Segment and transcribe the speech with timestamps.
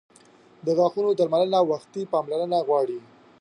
[0.65, 2.99] •د غاښونو درملنه وختي پاملرنه غواړي.